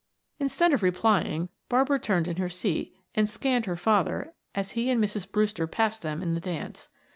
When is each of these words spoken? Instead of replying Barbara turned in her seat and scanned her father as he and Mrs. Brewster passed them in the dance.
Instead 0.39 0.73
of 0.73 0.81
replying 0.81 1.47
Barbara 1.69 1.99
turned 1.99 2.27
in 2.27 2.37
her 2.37 2.49
seat 2.49 2.97
and 3.13 3.29
scanned 3.29 3.67
her 3.67 3.75
father 3.75 4.33
as 4.55 4.71
he 4.71 4.89
and 4.89 4.99
Mrs. 4.99 5.31
Brewster 5.31 5.67
passed 5.67 6.01
them 6.01 6.23
in 6.23 6.33
the 6.33 6.41
dance. 6.41 6.89